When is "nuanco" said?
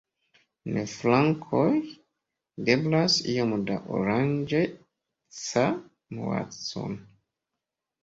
5.73-6.93